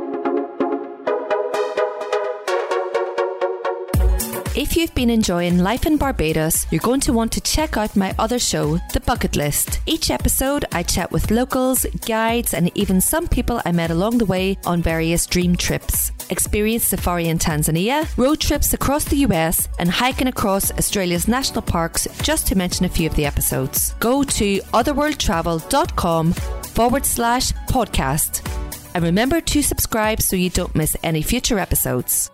If 4.55 4.77
you've 4.77 4.95
been 4.95 5.09
enjoying 5.09 5.61
Life 5.61 5.87
in 5.87 5.97
Barbados, 5.97 6.67
you're 6.71 6.81
going 6.81 7.01
to 7.01 7.15
want 7.15 7.33
to 7.33 7.41
check 7.41 7.79
out 7.79 7.97
my 7.97 8.15
other 8.19 8.39
show, 8.39 8.79
The 8.93 9.01
Bucket 9.01 9.37
List. 9.37 9.81
Each 9.87 10.11
episode, 10.11 10.67
I 10.73 10.83
chat 10.83 11.11
with 11.13 11.31
locals, 11.31 11.87
guides, 12.07 12.53
and 12.53 12.71
even 12.77 13.01
some 13.01 13.27
people 13.27 13.63
I 13.65 13.73
met 13.73 13.91
along 13.91 14.19
the 14.19 14.27
way 14.27 14.59
on 14.67 14.83
various 14.83 15.27
dream 15.27 15.57
trips. 15.57 16.13
Experience 16.31 16.85
safari 16.85 17.29
in 17.29 17.39
Tanzania, 17.39 18.07
road 18.17 18.41
trips 18.41 18.75
across 18.75 19.05
the 19.05 19.17
US, 19.27 19.69
and 19.79 19.91
hiking 19.91 20.27
across 20.27 20.71
Australia's 20.73 21.29
national 21.29 21.63
parks, 21.63 22.07
just 22.23 22.47
to 22.49 22.57
mention 22.57 22.85
a 22.85 22.89
few 22.89 23.09
of 23.09 23.15
the 23.15 23.27
episodes. 23.27 23.95
Go 24.01 24.23
to 24.23 24.59
otherworldtravel.com 24.75 26.33
forward 26.33 27.07
slash 27.07 27.53
podcast. 27.69 28.43
And 28.95 29.05
remember 29.05 29.41
to 29.41 29.63
subscribe 29.63 30.21
so 30.23 30.37
you 30.37 30.51
don't 30.51 30.75
miss 30.75 30.97
any 31.03 31.23
future 31.23 31.59
episodes. 31.59 32.31